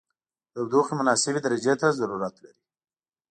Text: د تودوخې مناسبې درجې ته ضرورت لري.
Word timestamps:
د 0.03 0.03
تودوخې 0.53 0.93
مناسبې 1.01 1.39
درجې 1.45 1.73
ته 1.81 1.87
ضرورت 1.99 2.35
لري. 2.43 2.61